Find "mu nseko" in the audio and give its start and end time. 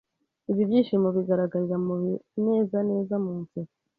3.23-3.73